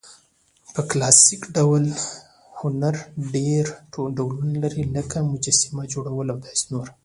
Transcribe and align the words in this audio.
په 0.73 0.81
کلاسیک 0.89 1.41
ډول 1.55 1.83
هنرډېر 2.59 3.65
ډولونه 4.15 4.55
لري؛ 4.63 4.85
لکه: 4.97 5.17
مجسمه، 5.31 5.83
جوړول 5.93 6.27
او 6.33 6.37
داسي... 6.45 6.77